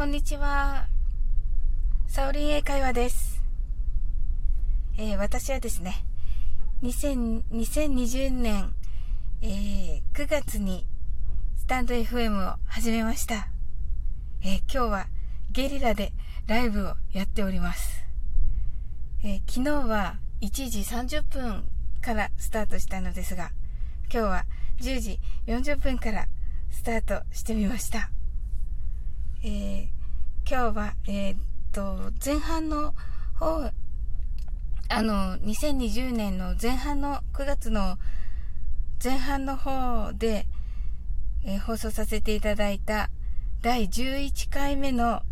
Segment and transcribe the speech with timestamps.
[0.00, 0.86] こんにちは。
[2.08, 3.42] サオリン英会話です。
[4.96, 6.06] えー、私はですね、
[6.82, 8.72] 2020年、
[9.42, 10.86] えー、9月に
[11.58, 13.48] スタンド FM を始めました。
[14.42, 15.06] えー、今日は
[15.50, 16.14] ゲリラで
[16.46, 18.02] ライブをやっております。
[19.22, 21.64] え昨日は1時30分
[22.00, 23.50] からスタートしたのですが、
[24.04, 24.46] 今日は
[24.80, 26.26] 10時40分から
[26.70, 28.10] スタートしてみました。
[29.42, 29.86] えー、
[30.46, 31.38] 今日は、えー、っ
[31.72, 32.94] と、前半の
[33.38, 33.70] 方、
[34.90, 37.96] あの、2020年の前半の9月の
[39.02, 40.44] 前半の方で、
[41.42, 43.08] えー、放送させていただいた
[43.62, 45.22] 第11回目の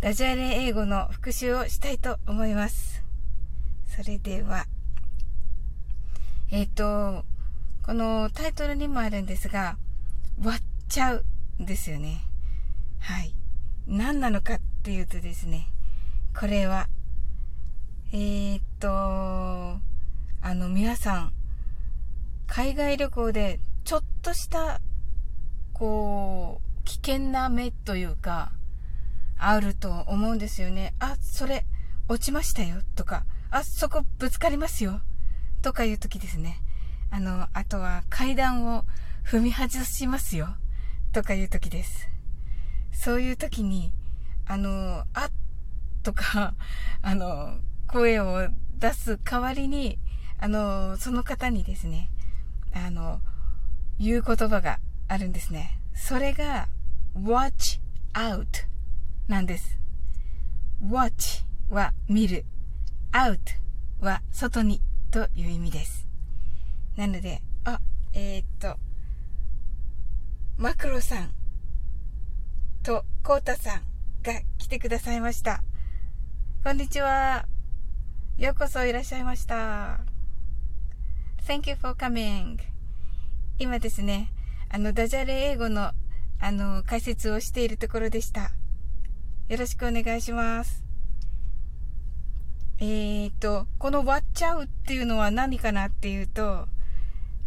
[0.00, 3.02] ダジャレ英語の復習をしたいと思います。
[3.86, 4.66] それでは、
[6.50, 7.24] えっ、と、
[7.86, 9.78] このタイトルにもあるんですが、
[10.42, 11.24] 割っちゃう
[11.58, 12.20] ですよね。
[13.00, 13.34] はい。
[13.86, 15.68] 何なのかっていうとですね、
[16.38, 16.88] これは、
[18.12, 21.32] えー、っと、あの、皆さん、
[22.46, 24.80] 海外旅行でちょっとした、
[25.74, 28.52] こう、危険な目というか、
[29.36, 30.94] あると思うんですよね。
[30.98, 31.66] あ、それ、
[32.08, 35.02] 落ちましたよ、とか、あ、そこぶつかりますよ、
[35.60, 36.62] とかいう時ですね。
[37.10, 38.84] あの、あとは階段を
[39.26, 40.56] 踏み外しますよ、
[41.12, 42.13] とかいう時です。
[42.94, 43.92] そういう時に、
[44.46, 45.30] あの、あ
[46.02, 46.54] とか、
[47.02, 49.98] あの、声を出す代わりに、
[50.38, 52.10] あの、その方にですね、
[52.72, 53.20] あの、
[53.98, 55.78] 言う言葉があるんですね。
[55.94, 56.68] それが、
[57.14, 57.80] watch
[58.14, 58.46] out
[59.28, 59.78] なんです。
[60.82, 62.44] watch は見る。
[63.12, 63.38] out
[64.00, 66.08] は外にという意味です。
[66.96, 67.80] なので、あ、
[68.12, 68.78] えー、っと、
[70.56, 71.32] マクロさん
[72.84, 73.80] と、コータさん
[74.22, 75.62] が来てくださいました。
[76.62, 77.46] こんにちは。
[78.36, 80.00] ようこそいらっしゃいました。
[81.46, 82.58] Thank you for coming.
[83.58, 84.30] 今ですね、
[84.68, 85.92] あの、ダジャレ英語の、
[86.38, 88.50] あの、解説をしているところでした。
[89.48, 90.84] よろしくお願いします。
[92.80, 96.68] えーと、この割っちゃうっていうのは何かなっていうと、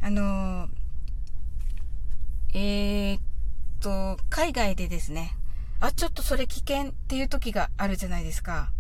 [0.02, 0.68] あの、
[2.56, 3.37] えっー
[3.78, 5.36] と、海外でですね、
[5.80, 8.72] あ、ちょっとそれ危険っていう時があるじゃないですか。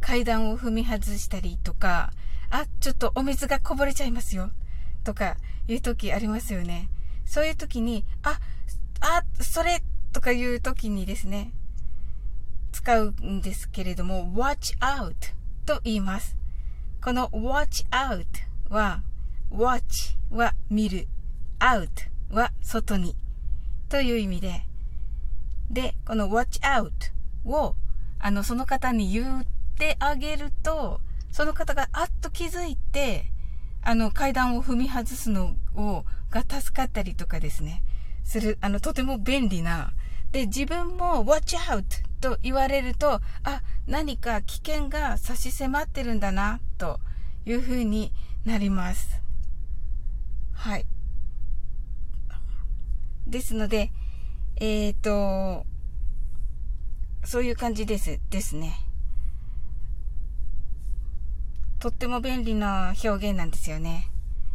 [0.00, 2.12] 階段を踏み外したりとか、
[2.50, 4.50] あ、ちょっとお水がこぼれちゃいますよ。
[5.04, 5.36] とか
[5.68, 6.90] いう時ありますよね。
[7.24, 8.38] そういう時に、あ、
[9.00, 11.52] あ、それとかいう時にですね、
[12.72, 15.14] 使うんですけれども、watch out
[15.64, 16.36] と言います。
[17.02, 18.26] この watch out
[18.68, 19.02] は、
[19.50, 21.08] watch は見る、
[21.58, 21.88] out
[22.30, 23.16] は外に
[23.92, 24.62] という意味で、
[25.68, 26.90] で、この watch out
[27.44, 27.74] を、
[28.18, 29.44] あの、その方に言っ
[29.76, 33.26] てあげると、その方があっと気づいて、
[33.82, 37.82] あの、階段を踏み外すのを、が助かったりとかですね、
[38.24, 39.92] する、あの、とても便利な、
[40.30, 41.84] で、自分も watch out
[42.22, 46.98] と言われると、あ、何か危険が差し迫ってるんだな、と
[47.44, 48.10] いうふうに
[48.46, 49.20] なります。
[50.54, 50.86] はい。
[53.32, 53.90] ですので、
[54.60, 55.66] えっ、ー、と、
[57.24, 58.74] そういう感じです、ですね。
[61.80, 64.08] とっても便利な表現なんですよね。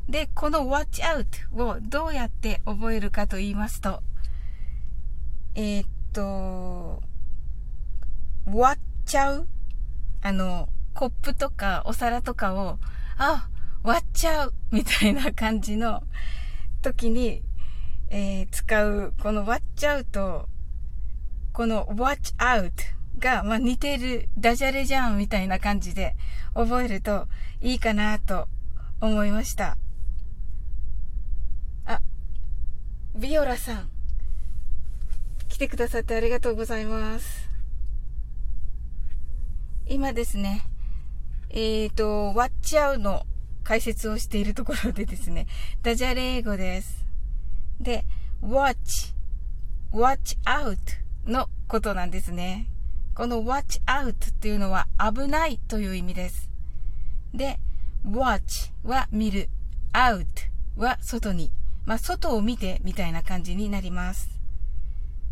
[0.07, 1.25] で、この watch out
[1.61, 4.01] をどうやって覚えるかと言いますと、
[5.55, 7.01] えー、っと、
[8.45, 9.47] 割っちゃう
[10.21, 12.77] あの、コップとかお皿とかを、
[13.17, 13.49] あ、
[13.81, 16.03] 割っちゃうみたいな感じの
[16.83, 17.41] 時に
[18.09, 20.45] えー、使う、この watch out
[21.57, 22.71] この watch out
[23.17, 26.15] が、まあ、似てるダジャレじゃんみたいな感じで
[26.53, 27.27] 覚えると
[27.61, 28.47] いいかなと
[29.01, 29.75] 思いました。
[31.85, 31.99] あ、
[33.15, 33.89] ビオラさん。
[35.49, 37.49] 来てくださってありがとうございます。
[39.87, 40.61] 今ですね、
[41.49, 43.25] えっ、ー、と、watch out の
[43.63, 45.47] 解説をしているところでですね、
[45.81, 47.06] ダジャレ英語です。
[47.79, 48.05] で、
[48.41, 49.13] watch,
[49.91, 50.77] watch out
[51.25, 52.67] のことなんですね。
[53.15, 56.49] この watch out っていうのは危ないという意味です。
[57.33, 57.59] で、
[58.05, 59.49] watch は見る、
[59.93, 60.25] out
[60.75, 61.51] は外に、
[61.85, 64.39] まあ、外を見てみたいな感じになります。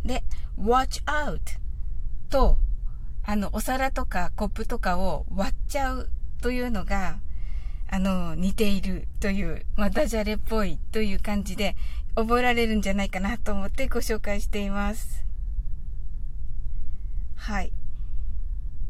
[0.04, 0.24] で、
[0.60, 1.40] watch out
[2.30, 2.58] と、
[3.24, 6.10] あの、お皿とかコップとかを割っちゃう
[6.42, 7.20] というのが、
[7.90, 11.76] あの、似ているという、まあ、ダジャレっぽいという感じで、
[12.16, 15.26] 覚えられるんじゃないかなと思ってご紹介しています。
[17.36, 17.74] はい。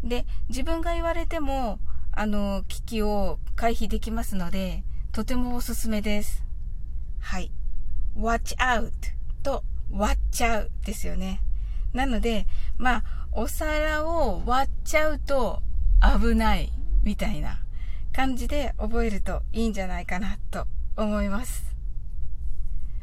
[0.04, 1.80] で、自分が言われても、
[2.12, 6.44] あの、危機を回避できますので、とてもおすすめです。
[7.20, 7.52] はい。
[8.16, 8.92] watch out
[9.42, 11.42] と watch out ですよね。
[11.94, 12.46] なので、
[12.78, 15.62] まあ、お皿を割っちゃうと
[16.02, 16.72] 危ない
[17.04, 17.65] みたいな
[18.16, 21.76] 感じで覚えるといいんじゃないかなと思います。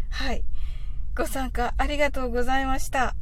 [0.09, 0.43] はい。
[1.15, 3.15] ご参加ありがとうございました。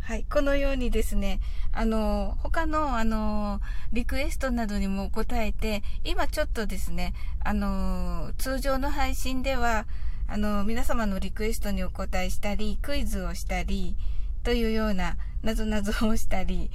[0.00, 0.24] はい。
[0.24, 1.40] このようにですね、
[1.72, 3.60] あの、他の、あの、
[3.92, 7.12] リクエストなどにも答えて、今ちょっとですね、
[7.44, 9.86] あの、通常の配信では、
[10.26, 13.94] あの、皆様のリクエストにお答えしたり、クイズをしたり、
[14.42, 16.70] というような、なぞなぞをしたり、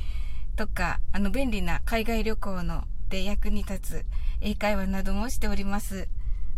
[0.55, 2.83] とか、あの、便利な海外旅行の
[3.13, 4.05] で役に立つ
[4.41, 6.07] 英会話などもしております。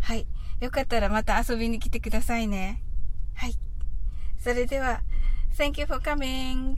[0.00, 0.26] はい。
[0.58, 2.82] よかったらまた遊びに来てくださいね。
[3.34, 3.54] はい。
[4.38, 5.02] それでは、
[5.58, 6.74] Thank you for coming.